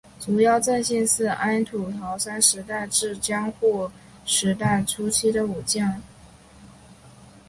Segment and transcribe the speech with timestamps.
[0.19, 3.91] 竹腰正信是安土桃山时代至江户
[4.25, 6.01] 时代初期的武将。